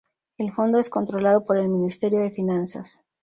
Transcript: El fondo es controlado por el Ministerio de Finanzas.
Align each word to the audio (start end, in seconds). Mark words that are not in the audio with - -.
El 0.39 0.51
fondo 0.51 0.79
es 0.79 0.89
controlado 0.89 1.45
por 1.45 1.57
el 1.59 1.69
Ministerio 1.69 2.21
de 2.21 2.31
Finanzas. 2.31 3.03